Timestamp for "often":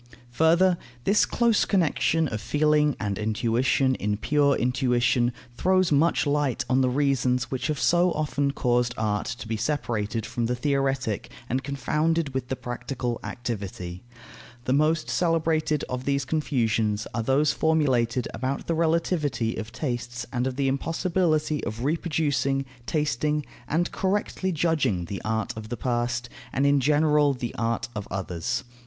8.13-8.49